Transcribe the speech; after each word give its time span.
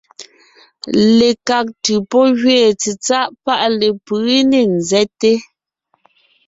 Lekág 1.17 1.65
ntʉ̀ 1.77 1.99
pɔ́ 2.09 2.23
gẅeen 2.39 2.73
tsetsáʼ 2.79 3.27
paʼ 3.45 3.61
lepʉ̌ 3.79 4.19
ne 4.49 4.59
nzɛ́te, 4.75 5.31